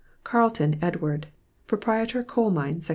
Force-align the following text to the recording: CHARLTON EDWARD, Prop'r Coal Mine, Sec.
CHARLTON 0.25 0.79
EDWARD, 0.81 1.27
Prop'r 1.67 2.23
Coal 2.25 2.49
Mine, 2.49 2.81
Sec. 2.81 2.89